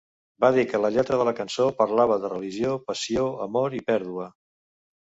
Va 0.43 0.49
dir 0.53 0.63
que 0.71 0.79
la 0.85 0.89
lletra 0.95 1.19
de 1.21 1.27
la 1.29 1.33
cançó 1.41 1.67
parlava 1.83 2.19
de 2.25 2.35
religió, 2.35 2.75
passió, 2.89 3.31
amor 3.49 3.79
i 3.83 3.85
pèrdua. 3.93 4.33